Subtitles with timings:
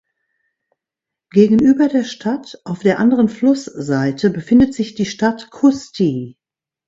[1.29, 6.39] Gegenüber der Stadt, auf der anderen Flussseite, befindet sich die Stadt Kusti.